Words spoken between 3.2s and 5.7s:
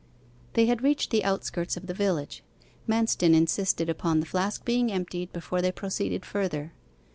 insisted upon the flask being emptied before